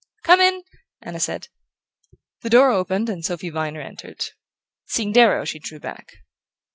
[0.23, 0.63] "Come in!"
[1.03, 1.49] Anna said.
[2.41, 4.25] The door opened and Sophy Viner entered.
[4.87, 6.23] Seeing Darrow, she drew back.